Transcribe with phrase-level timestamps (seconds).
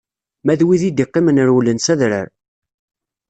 [0.45, 2.27] Ma d wid i d-iqqimen rewlen s adrar.